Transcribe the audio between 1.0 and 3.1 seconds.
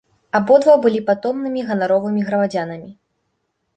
патомнымі ганаровымі грамадзянамі.